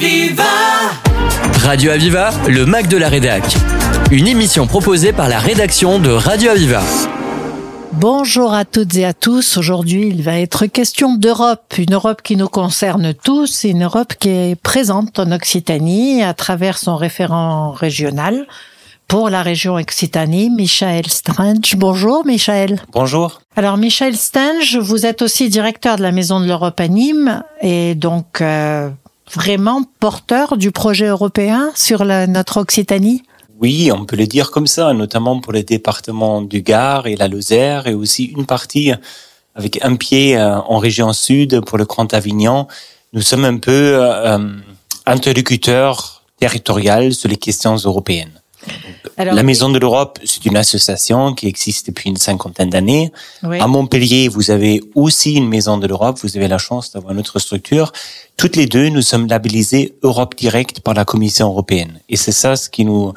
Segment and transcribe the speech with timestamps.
[0.00, 0.44] Aviva
[1.64, 3.42] Radio Aviva, le Mac de la Rédac.
[4.12, 6.82] Une émission proposée par la rédaction de Radio Aviva.
[7.94, 9.56] Bonjour à toutes et à tous.
[9.56, 14.28] Aujourd'hui, il va être question d'Europe, une Europe qui nous concerne tous, une Europe qui
[14.28, 18.46] est présente en Occitanie à travers son référent régional
[19.08, 21.74] pour la région Occitanie, Michael Strange.
[21.76, 22.80] Bonjour Michael.
[22.92, 23.40] Bonjour.
[23.56, 27.96] Alors Michael Strange, vous êtes aussi directeur de la Maison de l'Europe à Nîmes et
[27.96, 28.90] donc euh,
[29.32, 33.22] vraiment porteur du projet européen sur notre Occitanie?
[33.60, 37.26] Oui, on peut le dire comme ça, notamment pour les départements du Gard et la
[37.26, 38.92] Lozère et aussi une partie
[39.56, 42.68] avec un pied euh, en région sud pour le Grand Avignon.
[43.12, 44.38] Nous sommes un peu euh,
[45.06, 48.37] interlocuteurs territoriaux sur les questions européennes.
[49.16, 53.12] Alors, la Maison de l'Europe, c'est une association qui existe depuis une cinquantaine d'années.
[53.42, 53.58] Oui.
[53.58, 56.18] À Montpellier, vous avez aussi une Maison de l'Europe.
[56.22, 57.92] Vous avez la chance d'avoir notre structure.
[58.36, 62.00] Toutes les deux, nous sommes labellisés Europe Direct par la Commission européenne.
[62.08, 63.12] Et c'est ça ce qui nous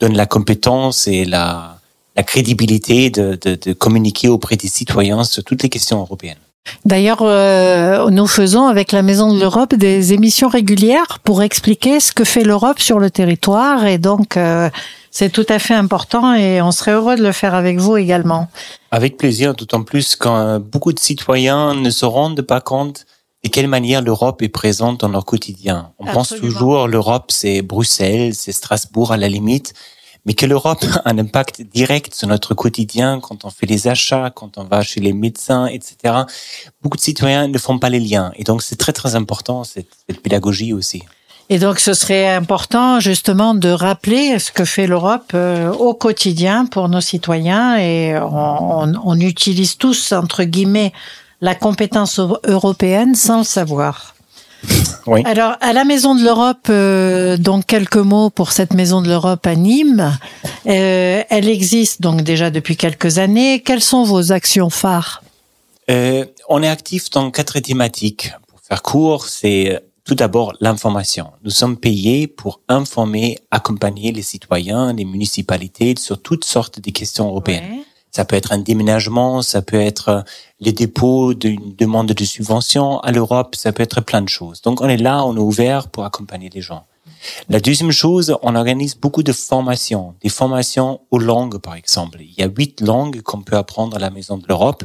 [0.00, 1.78] donne la compétence et la,
[2.16, 6.43] la crédibilité de, de, de communiquer auprès des citoyens sur toutes les questions européennes.
[6.84, 12.12] D'ailleurs, euh, nous faisons avec la Maison de l'Europe des émissions régulières pour expliquer ce
[12.12, 14.68] que fait l'Europe sur le territoire et donc euh,
[15.10, 18.48] c'est tout à fait important et on serait heureux de le faire avec vous également.
[18.90, 23.06] Avec plaisir, d'autant plus quand beaucoup de citoyens ne se rendent pas compte
[23.44, 25.92] de quelle manière l'Europe est présente dans leur quotidien.
[25.98, 26.12] On Absolument.
[26.14, 29.74] pense toujours l'Europe c'est Bruxelles, c'est Strasbourg à la limite,
[30.26, 34.30] mais que l'Europe a un impact direct sur notre quotidien quand on fait les achats,
[34.34, 36.14] quand on va chez les médecins, etc.
[36.82, 38.32] Beaucoup de citoyens ne font pas les liens.
[38.36, 39.88] Et donc, c'est très, très important, cette,
[40.22, 41.02] pédagogie aussi.
[41.50, 46.64] Et donc, ce serait important, justement, de rappeler ce que fait l'Europe euh, au quotidien
[46.64, 47.76] pour nos citoyens.
[47.76, 50.92] Et on utilise tous, entre guillemets,
[51.42, 54.13] la compétence européenne sans le savoir.
[55.06, 55.22] Oui.
[55.26, 59.46] Alors, à la Maison de l'Europe, euh, donc quelques mots pour cette Maison de l'Europe
[59.46, 60.16] à Nîmes.
[60.66, 63.60] Euh, elle existe donc déjà depuis quelques années.
[63.60, 65.22] Quelles sont vos actions phares?
[65.90, 68.32] Euh, On est actif dans quatre thématiques.
[68.48, 71.32] Pour faire court, c'est tout d'abord l'information.
[71.42, 77.28] Nous sommes payés pour informer, accompagner les citoyens, les municipalités sur toutes sortes de questions
[77.28, 77.78] européennes.
[77.78, 77.84] Ouais.
[78.14, 80.24] Ça peut être un déménagement, ça peut être
[80.60, 84.62] les dépôts d'une demande de subvention à l'Europe, ça peut être plein de choses.
[84.62, 86.84] Donc on est là, on est ouvert pour accompagner les gens.
[87.48, 92.18] La deuxième chose, on organise beaucoup de formations, des formations aux langues par exemple.
[92.20, 94.84] Il y a huit langues qu'on peut apprendre à la Maison de l'Europe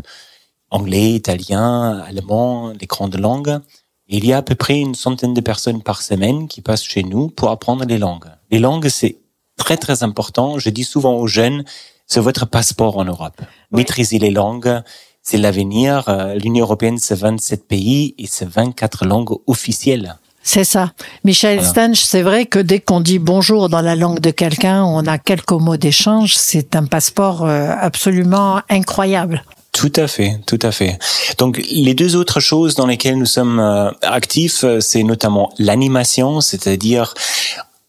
[0.72, 3.60] anglais, italien, allemand, les grandes langues.
[4.08, 6.84] Et il y a à peu près une centaine de personnes par semaine qui passent
[6.84, 8.32] chez nous pour apprendre les langues.
[8.50, 9.18] Les langues, c'est
[9.56, 10.58] très très important.
[10.58, 11.64] Je dis souvent aux jeunes,
[12.10, 13.40] c'est votre passeport en Europe.
[13.40, 13.78] Oui.
[13.78, 14.82] Maîtriser les langues,
[15.24, 16.04] c'est l'avenir.
[16.36, 20.18] L'Union européenne, c'est 27 pays et c'est 24 langues officielles.
[20.42, 20.94] C'est ça.
[21.24, 21.70] Michel voilà.
[21.70, 25.18] Stange, c'est vrai que dès qu'on dit bonjour dans la langue de quelqu'un, on a
[25.18, 26.36] quelques mots d'échange.
[26.36, 29.44] C'est un passeport euh, absolument incroyable.
[29.74, 30.98] Tout à fait, tout à fait.
[31.38, 37.14] Donc les deux autres choses dans lesquelles nous sommes euh, actifs, c'est notamment l'animation, c'est-à-dire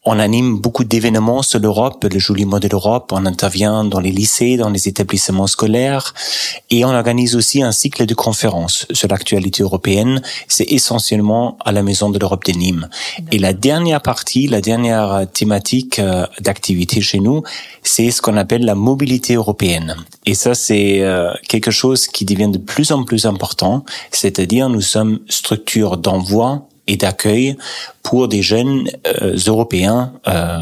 [0.06, 3.12] on anime beaucoup d'événements sur l'Europe, le joli mot de l'Europe.
[3.12, 6.14] On intervient dans les lycées, dans les établissements scolaires
[6.70, 10.22] et on organise aussi un cycle de conférences sur l'actualité européenne.
[10.48, 12.88] C'est essentiellement à la Maison de l'Europe de Nîmes.
[13.30, 17.42] Et la dernière partie, la dernière thématique euh, d'activité chez nous,
[17.82, 19.96] c'est ce qu'on appelle la mobilité européenne.
[20.24, 23.84] Et ça, c'est euh, quelque chose qui devient de plus en plus important.
[24.12, 27.56] C'est-à-dire, nous sommes structure d'envoi et d'accueil
[28.02, 30.58] pour des jeunes euh, européens euh,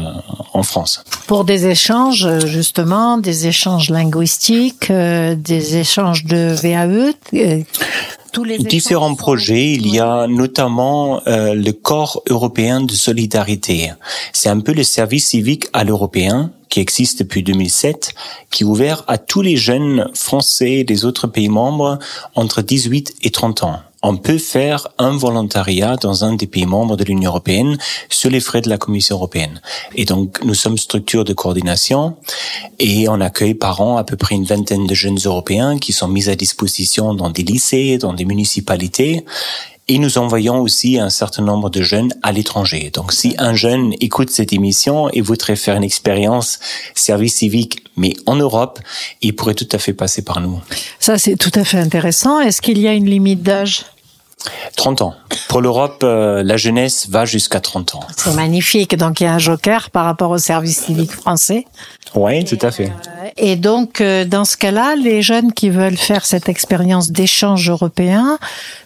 [0.53, 1.03] en France.
[1.27, 7.13] Pour des échanges, justement, des échanges linguistiques, euh, des échanges de VAE.
[7.33, 7.61] euh,
[8.31, 13.91] Tous les Différents projets, il y a notamment euh, le corps européen de solidarité.
[14.33, 18.13] C'est un peu le service civique à l'européen qui existe depuis 2007,
[18.51, 21.97] qui est ouvert à tous les jeunes français des autres pays membres
[22.35, 26.95] entre 18 et 30 ans on peut faire un volontariat dans un des pays membres
[26.95, 27.77] de l'Union européenne
[28.09, 29.61] sur les frais de la Commission européenne.
[29.95, 32.15] Et donc, nous sommes structure de coordination
[32.79, 36.07] et on accueille par an à peu près une vingtaine de jeunes européens qui sont
[36.07, 39.25] mis à disposition dans des lycées, dans des municipalités
[39.89, 42.91] et nous envoyons aussi un certain nombre de jeunes à l'étranger.
[42.93, 46.59] Donc, si un jeune écoute cette émission et voudrait faire une expérience
[46.93, 48.79] service civique, mais en Europe,
[49.21, 50.61] il pourrait tout à fait passer par nous.
[50.99, 52.39] Ça, c'est tout à fait intéressant.
[52.39, 53.83] Est-ce qu'il y a une limite d'âge?
[54.75, 55.13] 30 ans.
[55.49, 57.99] Pour l'Europe, euh, la jeunesse va jusqu'à 30 ans.
[58.15, 58.95] C'est magnifique.
[58.95, 61.65] Donc, il y a un joker par rapport au service civique français.
[62.15, 62.87] Oui, tout à fait.
[62.87, 67.69] Euh, et donc, euh, dans ce cas-là, les jeunes qui veulent faire cette expérience d'échange
[67.69, 68.37] européen,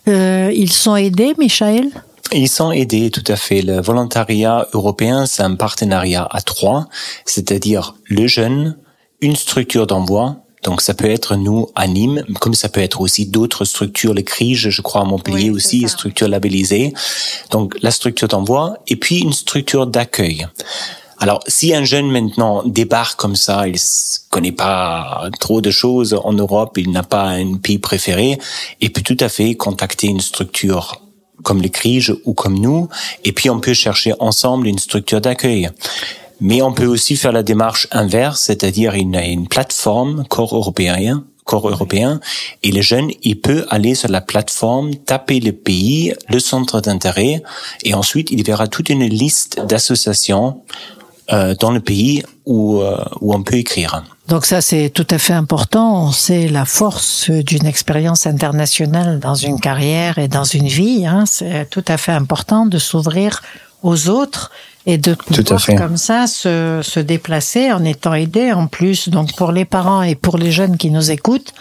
[0.07, 1.89] euh, ils sont aidés, Michael?
[2.31, 3.61] Ils sont aidés, tout à fait.
[3.61, 6.87] Le volontariat européen, c'est un partenariat à trois,
[7.25, 8.77] c'est-à-dire le jeune,
[9.21, 13.25] une structure d'envoi, donc ça peut être nous à Nîmes, comme ça peut être aussi
[13.25, 16.93] d'autres structures, les CRIGE, je crois à Montpellier aussi, structure labellisée.
[17.51, 20.47] Donc la structure d'envoi et puis une structure d'accueil.
[21.19, 23.77] Alors, si un jeune maintenant débarque comme ça, il
[24.29, 28.37] connaît pas trop de choses en Europe, il n'a pas un pays préféré,
[28.81, 31.01] il peut tout à fait contacter une structure
[31.43, 32.89] comme les CRIGE ou comme nous,
[33.23, 35.69] et puis on peut chercher ensemble une structure d'accueil.
[36.41, 41.69] Mais on peut aussi faire la démarche inverse, c'est-à-dire une, une plateforme corps européen corps
[41.69, 42.21] européen
[42.63, 47.43] et le jeune il peut aller sur la plateforme taper le pays le centre d'intérêt
[47.83, 50.61] et ensuite il verra toute une liste d'associations
[51.31, 54.03] euh, dans le pays où, euh, où on peut écrire.
[54.27, 56.11] Donc ça, c'est tout à fait important.
[56.11, 61.05] C'est la force d'une expérience internationale dans une carrière et dans une vie.
[61.05, 61.23] Hein.
[61.25, 63.41] C'est tout à fait important de s'ouvrir
[63.83, 64.51] aux autres
[64.85, 69.09] et de pouvoir comme ça se, se déplacer en étant aidé en plus.
[69.09, 71.53] Donc pour les parents et pour les jeunes qui nous écoutent,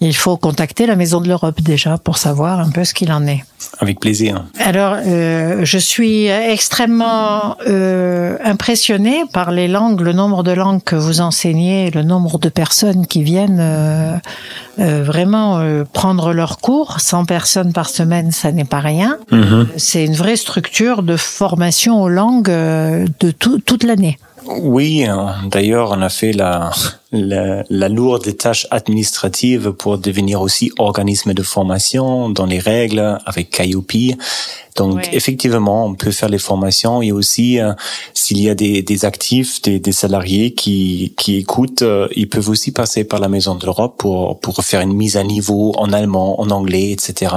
[0.00, 3.26] il faut contacter la Maison de l'Europe déjà pour savoir un peu ce qu'il en
[3.26, 3.44] est.
[3.78, 4.44] Avec plaisir.
[4.60, 10.96] Alors, euh, je suis extrêmement euh, impressionnée par les langues, le nombre de langues que
[10.96, 14.16] vous enseignez, le nombre de personnes qui viennent euh,
[14.78, 17.00] euh vraiment euh, prendre leur cours.
[17.00, 19.16] 100 personnes par semaine, ça n'est pas rien.
[19.32, 19.66] Mm-hmm.
[19.78, 24.18] C'est une vraie structure de formation aux langues euh, de tout, toute l'année.
[24.48, 25.06] Oui,
[25.50, 26.70] d'ailleurs, on a fait la,
[27.12, 33.50] la, la, lourde tâche administrative pour devenir aussi organisme de formation dans les règles avec
[33.50, 33.92] Calliope.
[34.76, 37.72] Donc, effectivement, on peut faire les formations et aussi, euh,
[38.12, 42.50] s'il y a des, des actifs, des, des, salariés qui, qui écoutent, euh, ils peuvent
[42.50, 45.92] aussi passer par la Maison de l'Europe pour, pour faire une mise à niveau en
[45.92, 47.34] allemand, en anglais, etc.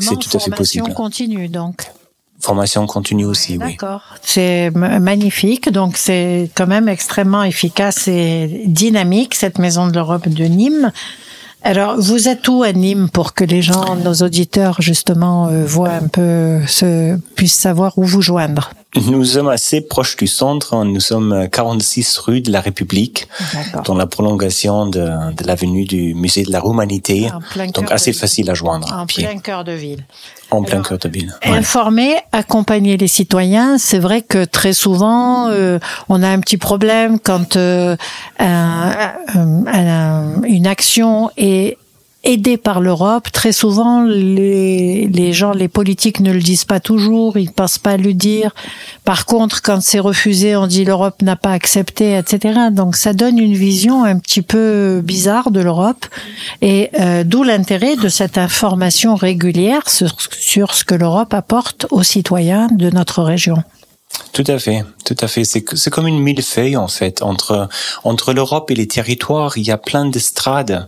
[0.00, 0.92] C'est tout à fait possible.
[0.92, 1.86] continue, donc
[2.42, 3.72] formation continue aussi, oui.
[3.72, 4.02] D'accord.
[4.22, 5.70] C'est magnifique.
[5.70, 10.92] Donc, c'est quand même extrêmement efficace et dynamique, cette maison de l'Europe de Nîmes.
[11.64, 15.92] Alors, vous êtes où à Nîmes pour que les gens, nos auditeurs, justement, euh, voient
[15.92, 18.72] un peu, se, puissent savoir où vous joindre?
[18.94, 20.84] Nous sommes assez proches du centre.
[20.84, 23.26] Nous sommes 46 rue de la République,
[23.84, 27.28] dans la prolongation de, de l'avenue du musée de la Romanité.
[27.74, 28.94] Donc assez facile à joindre.
[28.94, 30.04] En plein cœur de ville.
[30.50, 31.34] En plein cœur de ville.
[31.42, 33.78] Informer, accompagner les citoyens.
[33.78, 35.78] C'est vrai que très souvent, euh,
[36.10, 37.96] on a un petit problème quand euh,
[38.38, 39.66] une
[40.66, 41.78] action est
[42.24, 43.30] aidé par l'Europe.
[43.32, 47.78] Très souvent, les, les gens, les politiques ne le disent pas toujours, ils ne pensent
[47.78, 48.54] pas à le dire.
[49.04, 52.58] Par contre, quand c'est refusé, on dit l'Europe n'a pas accepté, etc.
[52.70, 56.06] Donc ça donne une vision un petit peu bizarre de l'Europe,
[56.60, 62.02] et euh, d'où l'intérêt de cette information régulière sur, sur ce que l'Europe apporte aux
[62.02, 63.62] citoyens de notre région.
[64.32, 65.44] Tout à fait, tout à fait.
[65.44, 67.68] C'est c'est comme une millefeuille en fait entre
[68.04, 69.56] entre l'Europe et les territoires.
[69.56, 70.86] Il y a plein d'estrades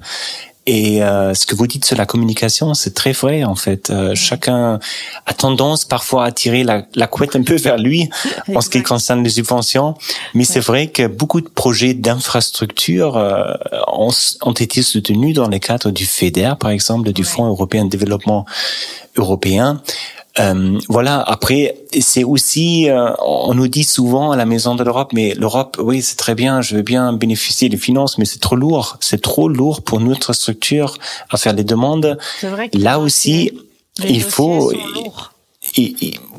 [0.67, 3.91] et euh, ce que vous dites sur la communication, c'est très vrai en fait.
[3.91, 4.79] Euh, chacun
[5.27, 8.09] a tendance parfois à tirer la, la couette un peu vers lui
[8.55, 9.95] en ce qui concerne les subventions,
[10.33, 13.53] mais c'est vrai que beaucoup de projets d'infrastructure euh,
[13.89, 14.11] ont,
[14.43, 18.47] ont, été soutenus dans le cadre du FEDER, par exemple, du Fonds européen de développement
[19.17, 19.83] européen.
[20.41, 21.21] Euh, voilà.
[21.21, 25.77] Après, c'est aussi, euh, on nous dit souvent à la Maison de l'Europe, mais l'Europe,
[25.81, 28.97] oui, c'est très bien, je veux bien bénéficier des finances, mais c'est trop lourd.
[29.01, 30.97] C'est trop lourd pour notre structure
[31.31, 32.19] à faire les demandes.
[32.43, 33.53] Vrai Là aussi,
[34.03, 34.73] il faut.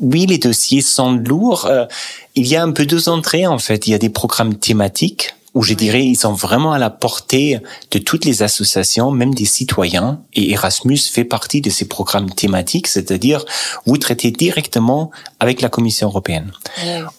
[0.00, 1.66] oui, les dossiers sont lourds.
[1.66, 1.86] Euh,
[2.34, 3.86] il y a un peu deux entrées en fait.
[3.86, 7.58] Il y a des programmes thématiques où je dirais ils sont vraiment à la portée
[7.90, 10.20] de toutes les associations, même des citoyens.
[10.34, 13.42] Et Erasmus fait partie de ces programmes thématiques, c'est-à-dire
[13.86, 15.10] vous traitez directement
[15.40, 16.52] avec la Commission européenne.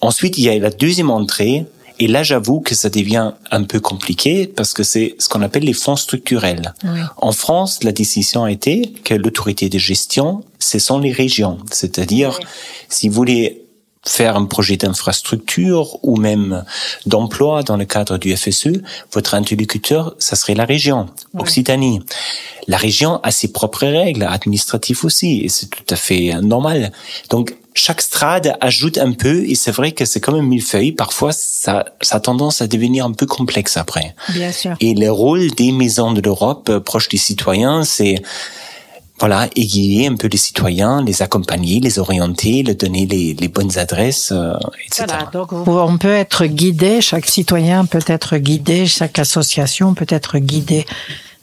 [0.00, 1.66] Ensuite, il y a la deuxième entrée.
[2.00, 5.64] Et là, j'avoue que ça devient un peu compliqué parce que c'est ce qu'on appelle
[5.64, 6.72] les fonds structurels.
[7.16, 11.58] En France, la décision a été que l'autorité de gestion, ce sont les régions.
[11.72, 12.38] C'est-à-dire,
[12.88, 13.64] si vous voulez
[14.08, 16.64] faire un projet d'infrastructure ou même
[17.06, 18.80] d'emploi dans le cadre du FSE,
[19.12, 21.06] votre interlocuteur, ça serait la région,
[21.38, 22.00] Occitanie.
[22.66, 26.92] La région a ses propres règles administratives aussi, et c'est tout à fait normal.
[27.30, 30.92] Donc, chaque strade ajoute un peu, et c'est vrai que c'est comme un millefeuille.
[30.92, 34.14] Parfois, ça, ça a tendance à devenir un peu complexe après.
[34.30, 34.74] Bien sûr.
[34.80, 38.22] Et le rôle des maisons de l'Europe, euh, proches des citoyens, c'est
[39.20, 43.76] voilà, aiguiller un peu les citoyens, les accompagner, les orienter, leur donner les, les bonnes
[43.78, 44.52] adresses, euh,
[44.86, 45.06] etc.
[45.08, 50.38] Voilà, donc on peut être guidé, chaque citoyen peut être guidé, chaque association peut être
[50.38, 50.86] guidée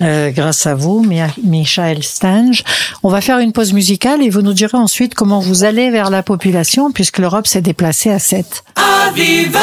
[0.02, 1.06] euh, grâce à vous,
[1.44, 2.64] Michael Stange.
[3.04, 6.10] On va faire une pause musicale et vous nous direz ensuite comment vous allez vers
[6.10, 8.64] la population puisque l'Europe s'est déplacée à 7.
[8.76, 9.60] Aviva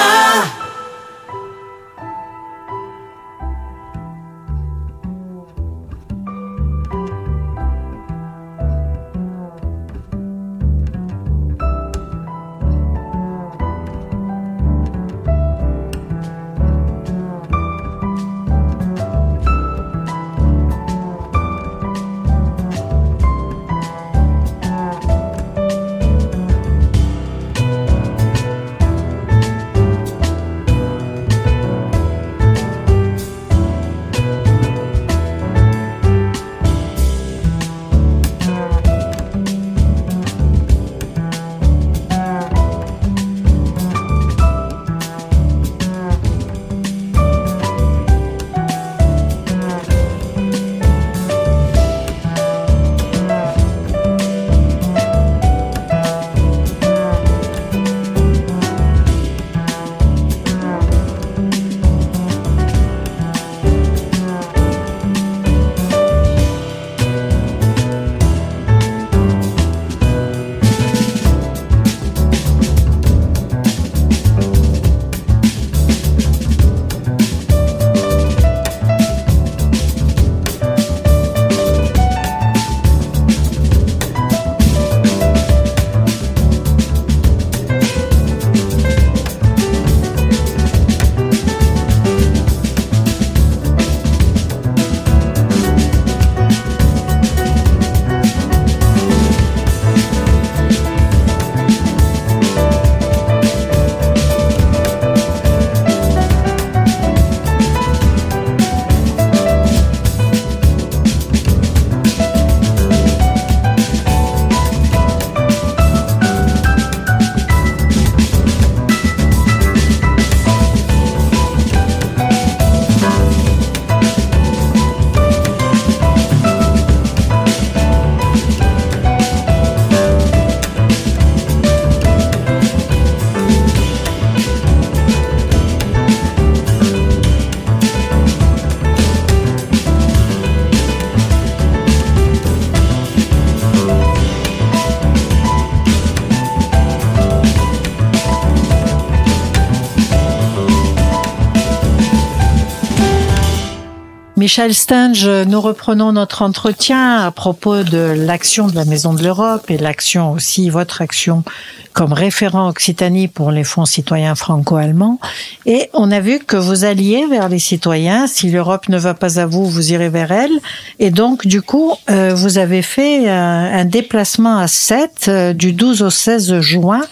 [154.43, 159.71] Michel Stange, nous reprenons notre entretien à propos de l'action de la Maison de l'Europe
[159.71, 161.45] et l'action aussi, votre action
[161.93, 165.21] comme référent Occitanie pour les fonds citoyens franco-allemands.
[165.65, 168.27] Et on a vu que vous alliez vers les citoyens.
[168.27, 170.59] Si l'Europe ne va pas à vous, vous irez vers elle.
[170.99, 175.73] Et donc, du coup, euh, vous avez fait euh, un déplacement à 7 euh, du
[175.73, 177.03] 12 au 16 juin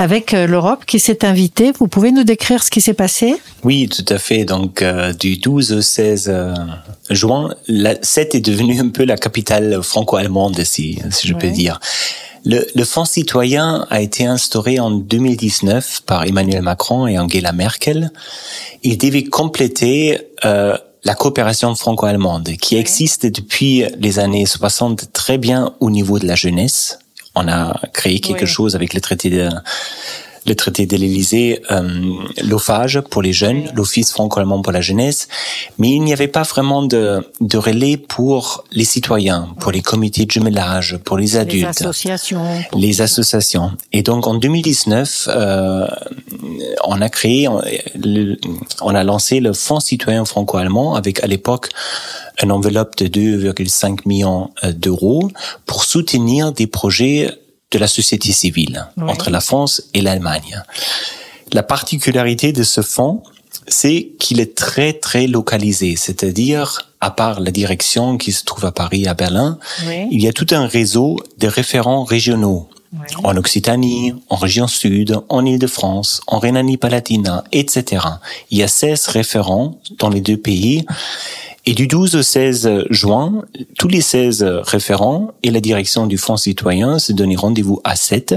[0.00, 1.72] avec euh, l'Europe qui s'est invitée.
[1.78, 3.36] Vous pouvez nous décrire ce qui s'est passé?
[3.64, 4.46] Oui, tout à fait.
[4.46, 6.54] Donc, euh, du 12 au 16 euh,
[7.10, 11.80] juin, la, Sète est devenue un peu la capitale franco-allemande, si, si je peux dire.
[12.46, 18.10] Le, le, Fonds citoyen a été instauré en 2019 par Emmanuel Macron et Angela Merkel.
[18.82, 25.74] Il devait compléter euh, la coopération franco-allemande qui existe depuis les années 60 très bien
[25.80, 27.00] au niveau de la jeunesse
[27.40, 29.48] on a créé quelque chose avec le traité de
[30.46, 35.28] le traité de l'Élysée, euh, l'OFAGE pour les jeunes, l'Office franco-allemand pour la jeunesse,
[35.78, 40.26] mais il n'y avait pas vraiment de, de relais pour les citoyens, pour les comités
[40.26, 42.44] de jumelage, pour les adultes, les associations.
[42.74, 43.72] Les associations.
[43.92, 45.86] Et donc en 2019, euh,
[46.84, 47.60] on a créé, on,
[48.82, 51.68] on a lancé le Fonds citoyen franco-allemand avec à l'époque
[52.42, 55.30] une enveloppe de 2,5 millions euh, d'euros
[55.66, 57.30] pour soutenir des projets
[57.70, 60.62] de la société civile entre la France et l'Allemagne.
[61.52, 63.22] La particularité de ce fonds,
[63.66, 68.72] c'est qu'il est très très localisé, c'est-à-dire à part la direction qui se trouve à
[68.72, 69.58] Paris, à Berlin,
[70.10, 72.68] il y a tout un réseau de référents régionaux.
[73.22, 78.04] En Occitanie, en région sud, en Île-de-France, en Rhénanie-Palatinat, etc.
[78.50, 80.84] Il y a 16 référents dans les deux pays
[81.66, 83.44] et du 12 au 16 juin,
[83.78, 88.34] tous les 16 référents et la direction du Fonds citoyen se donnent rendez-vous à 7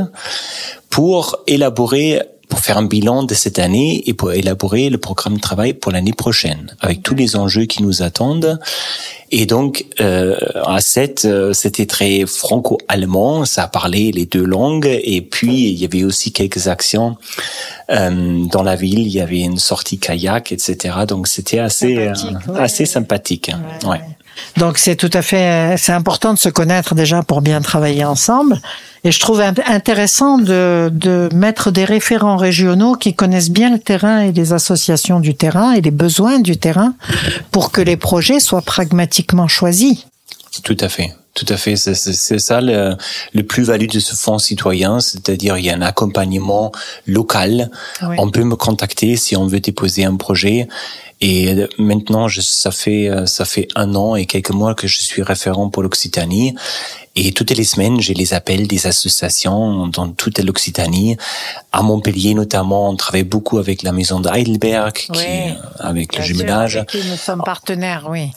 [0.90, 2.22] pour élaborer
[2.54, 5.92] pour faire un bilan de cette année et pour élaborer le programme de travail pour
[5.92, 8.60] l'année prochaine, avec tous les enjeux qui nous attendent.
[9.32, 15.22] Et donc, euh, à 7, euh, c'était très franco-allemand, ça parlait les deux langues, et
[15.24, 17.18] puis il y avait aussi quelques actions
[17.90, 20.96] euh, dans la ville, il y avait une sortie kayak, etc.
[21.08, 22.50] Donc c'était assez sympathique.
[22.50, 23.52] Euh, assez sympathique.
[23.84, 24.02] Ouais.
[24.58, 28.62] Donc c'est tout à fait, c'est important de se connaître déjà pour bien travailler ensemble.
[29.04, 34.22] Et je trouve intéressant de, de mettre des référents régionaux qui connaissent bien le terrain
[34.22, 36.94] et les associations du terrain et les besoins du terrain
[37.52, 40.06] pour que les projets soient pragmatiquement choisis.
[40.64, 41.14] Tout à fait.
[41.34, 42.96] Tout à fait, c'est ça le,
[43.34, 46.72] le plus-value de ce fonds citoyen, c'est-à-dire il y a un accompagnement
[47.08, 47.72] local.
[48.02, 50.68] On peut me contacter si on veut déposer un projet.
[51.22, 55.24] Et maintenant, je, ça fait ça fait un an et quelques mois que je suis
[55.24, 56.54] référent pour l'Occitanie.
[57.16, 61.16] Et toutes les semaines, j'ai les appels des associations dans toute l'Occitanie.
[61.72, 65.30] À Montpellier, notamment, on travaille beaucoup avec la maison d'Heidelberg, qui,
[65.80, 66.84] avec le jumelage.
[66.90, 68.32] Qui nous sommes partenaires, oui.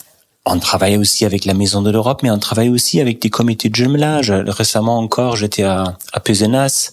[0.49, 3.67] On travaille aussi avec la Maison de l'Europe, mais on travaille aussi avec des comités
[3.67, 4.31] de jumelage.
[4.31, 6.91] Récemment encore, j'étais à, à Pezenas,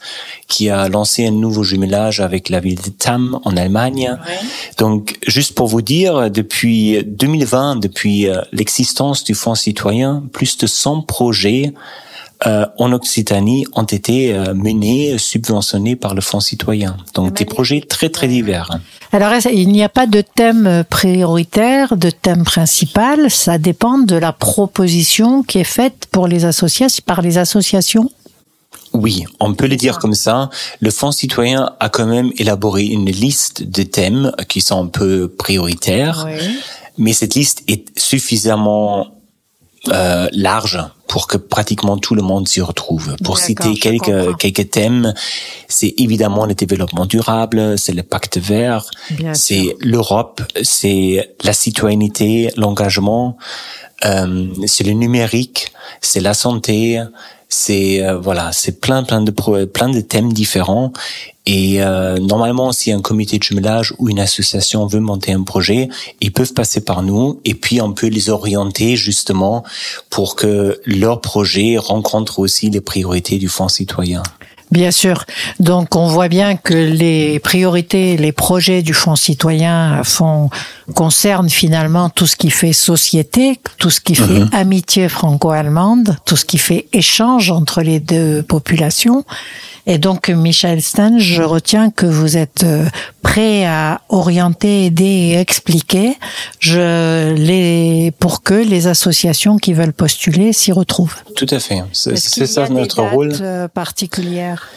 [0.49, 4.18] qui a lancé un nouveau jumelage avec la ville de Tam en Allemagne.
[4.78, 10.66] Donc, juste pour vous dire, depuis 2020, depuis euh, l'existence du Fonds citoyen, plus de
[10.66, 11.73] 100 projets
[12.47, 16.97] euh, en Occitanie ont été euh, menés, subventionnés par le Fonds citoyen.
[17.15, 18.71] Donc des projets très très divers.
[19.13, 24.33] Alors il n'y a pas de thème prioritaire, de thème principal, ça dépend de la
[24.33, 28.11] proposition qui est faite pour les associations par les associations.
[28.93, 30.51] Oui, on peut le dire comme ça.
[30.81, 35.29] Le Fonds citoyen a quand même élaboré une liste de thèmes qui sont un peu
[35.29, 36.29] prioritaires,
[36.97, 39.13] mais cette liste est suffisamment
[39.88, 43.17] euh, large pour que pratiquement tout le monde s'y retrouve.
[43.23, 45.14] Pour citer quelques quelques thèmes,
[45.69, 48.91] c'est évidemment le développement durable, c'est le pacte vert,
[49.33, 53.37] c'est l'Europe, c'est la citoyenneté, l'engagement,
[54.05, 57.03] euh, c'est le numérique, c'est la santé,
[57.49, 60.93] c'est euh, voilà, c'est plein plein de plein de thèmes différents
[61.47, 65.89] et euh, normalement, si un comité de jumelage ou une association veut monter un projet,
[66.21, 69.63] ils peuvent passer par nous et puis on peut les orienter justement
[70.09, 74.23] pour que leur projet rencontre aussi les priorités du Fonds citoyen.
[74.71, 75.25] Bien sûr.
[75.61, 80.49] Donc on voit bien que les priorités, les projets du Fonds citoyen font,
[80.95, 84.49] concernent finalement tout ce qui fait société, tout ce qui fait mhm.
[84.52, 89.25] amitié franco-allemande, tout ce qui fait échange entre les deux populations.
[89.86, 92.86] Et donc, Michel Stan, je retiens que vous êtes euh,
[93.23, 96.16] prêt à orienter, aider et expliquer
[96.58, 101.16] je, les, pour que les associations qui veulent postuler s'y retrouvent.
[101.36, 101.82] Tout à fait.
[101.92, 103.34] C'est ça notre rôle.
[103.40, 104.70] Euh, particulière.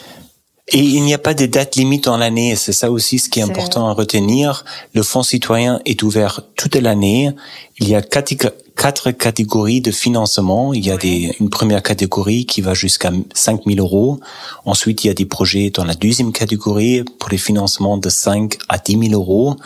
[0.70, 2.54] Et il n'y a pas de date limite en l'année.
[2.54, 4.66] C'est ça aussi ce qui est, important à retenir.
[4.92, 7.30] Le Fonds citoyen est ouvert toute l'année.
[7.78, 10.72] Il y a quatre, quatre catégories de financement.
[10.72, 14.20] Il y a des, une première catégorie qui va jusqu'à 5 000 euros.
[14.64, 18.56] Ensuite, il y a des projets dans la deuxième catégorie pour les financements de 5
[18.68, 19.56] à 10 000 euros.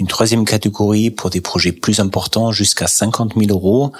[0.00, 3.92] Une troisième catégorie pour des projets plus importants jusqu'à 50 000 euros.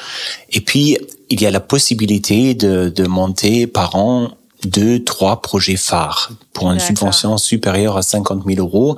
[0.50, 0.96] Et puis,
[1.28, 4.30] il y a la possibilité de, de monter par an
[4.64, 8.96] deux, trois projets phares pour une subvention supérieure à 50 000 euros.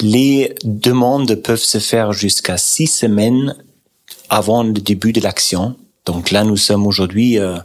[0.00, 3.56] Les demandes peuvent se faire jusqu'à six semaines
[4.30, 5.76] avant le début de l'action.
[6.06, 7.56] Donc là, nous sommes aujourd'hui euh,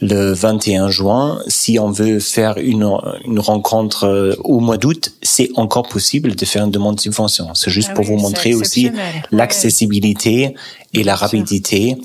[0.00, 1.40] le 21 juin.
[1.46, 2.84] Si on veut faire une,
[3.24, 7.54] une rencontre euh, au mois d'août, c'est encore possible de faire une demande de subvention.
[7.54, 8.90] C'est juste ah pour vous montrer aussi
[9.30, 10.54] l'accessibilité
[10.94, 11.96] et la rapidité.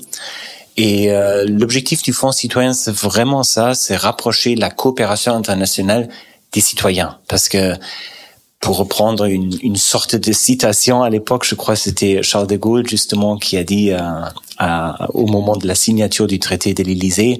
[0.76, 6.08] Et euh, l'objectif du Fonds citoyen, c'est vraiment ça, c'est rapprocher la coopération internationale
[6.52, 7.18] des citoyens.
[7.28, 7.74] Parce que,
[8.60, 12.56] pour reprendre une, une sorte de citation à l'époque, je crois que c'était Charles de
[12.56, 13.98] Gaulle justement qui a dit euh,
[14.58, 17.38] à, au moment de la signature du traité de l'Élysée,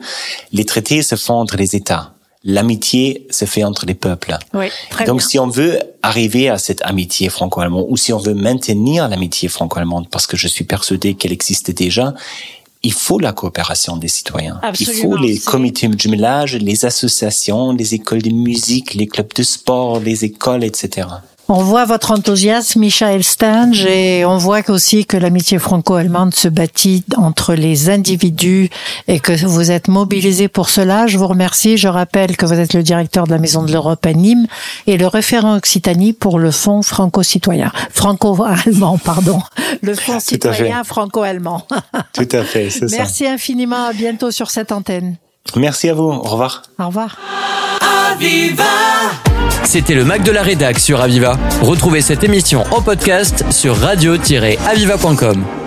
[0.52, 2.12] les traités se font entre les États.
[2.44, 4.38] L'amitié se fait entre les peuples.
[4.54, 4.66] Oui,
[5.04, 5.28] Donc, bien.
[5.28, 10.06] si on veut arriver à cette amitié franco-allemande, ou si on veut maintenir l'amitié franco-allemande,
[10.12, 12.14] parce que je suis persuadé qu'elle existe déjà,
[12.86, 14.60] il faut la coopération des citoyens.
[14.62, 19.32] Absolument, il faut les comités de jumelage, les associations, les écoles de musique, les clubs
[19.34, 21.08] de sport, les écoles, etc.
[21.48, 27.04] On voit votre enthousiasme, Michael Stange, et on voit aussi que l'amitié franco-allemande se bâtit
[27.16, 28.68] entre les individus
[29.06, 31.06] et que vous êtes mobilisé pour cela.
[31.06, 31.76] Je vous remercie.
[31.76, 34.48] Je rappelle que vous êtes le directeur de la Maison de l'Europe à Nîmes
[34.88, 37.70] et le référent Occitanie pour le Fonds franco-citoyen.
[37.92, 39.40] Franco-allemand, pardon.
[39.82, 41.64] Le Fonds citoyen franco-allemand.
[42.12, 42.96] Tout à fait, c'est ça.
[42.96, 43.86] Merci infiniment.
[43.86, 45.16] À bientôt sur cette antenne.
[45.54, 46.04] Merci à vous.
[46.10, 46.62] Au revoir.
[46.80, 47.16] Au revoir.
[49.64, 51.36] C'était le Mac de la Rédac sur Aviva.
[51.62, 55.65] Retrouvez cette émission en podcast sur radio-aviva.com.